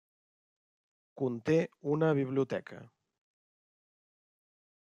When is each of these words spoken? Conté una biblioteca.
Conté 1.21 1.59
una 1.97 2.11
biblioteca. 2.21 2.81